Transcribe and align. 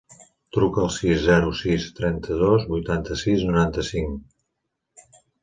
Truca 0.55 0.79
al 0.83 0.87
sis, 0.95 1.19
zero, 1.25 1.51
sis, 1.59 1.85
trenta-dos, 1.99 2.65
vuitanta-sis, 2.73 3.45
noranta-cinc. 3.51 5.15